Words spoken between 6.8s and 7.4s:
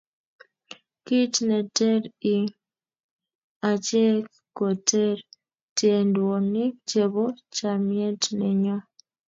chebo